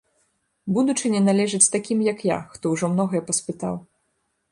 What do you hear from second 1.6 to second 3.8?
такім, як я, хто ўжо многае паспытаў.